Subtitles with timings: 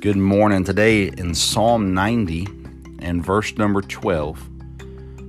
[0.00, 0.62] Good morning.
[0.62, 2.46] Today in Psalm 90
[3.00, 4.48] and verse number 12.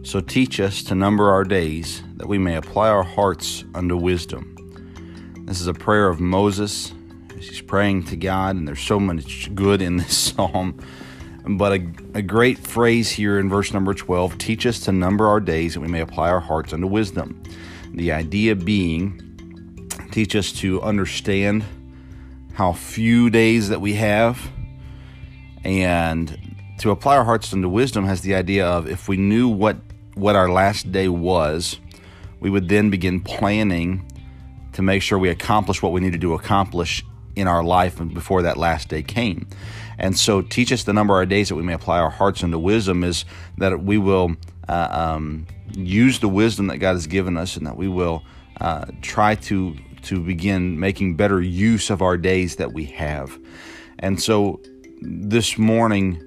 [0.04, 4.56] So teach us to number our days that we may apply our hearts unto wisdom.
[5.48, 6.94] This is a prayer of Moses.
[7.36, 10.80] He's praying to God, and there's so much good in this psalm.
[11.48, 15.40] But a, a great phrase here in verse number 12 teach us to number our
[15.40, 17.42] days that we may apply our hearts unto wisdom.
[17.96, 21.66] The idea being, teach us to understand
[22.54, 24.40] how few days that we have
[25.64, 29.78] and to apply our hearts unto wisdom has the idea of if we knew what
[30.16, 31.80] what our last day was,
[32.40, 34.06] we would then begin planning
[34.74, 37.04] to make sure we accomplish what we needed to accomplish
[37.36, 39.48] in our life before that last day came.
[39.98, 42.44] And so, teach us the number of our days that we may apply our hearts
[42.44, 43.26] unto wisdom is
[43.58, 44.36] that we will
[44.68, 48.24] uh, um, use the wisdom that God has given us, and that we will
[48.62, 53.38] uh, try to to begin making better use of our days that we have.
[54.00, 54.62] And so,
[55.02, 56.22] this morning,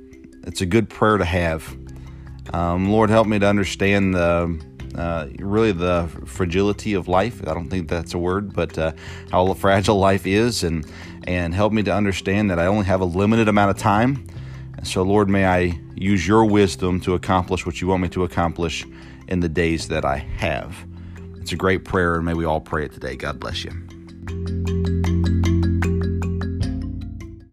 [0.45, 1.77] it's a good prayer to have.
[2.53, 4.61] Um, Lord, help me to understand the
[4.95, 7.41] uh, really the fragility of life.
[7.47, 8.93] I don't think that's a word, but uh,
[9.31, 10.87] how fragile life is, and
[11.27, 14.27] and help me to understand that I only have a limited amount of time.
[14.83, 18.85] So, Lord, may I use your wisdom to accomplish what you want me to accomplish
[19.29, 20.77] in the days that I have.
[21.37, 23.17] It's a great prayer, and may we all pray it today.
[23.17, 24.82] God bless you.